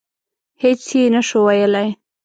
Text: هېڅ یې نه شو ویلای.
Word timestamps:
هېڅ 0.61 0.81
یې 0.99 1.03
نه 1.13 1.21
شو 1.27 1.39
ویلای. 1.45 1.89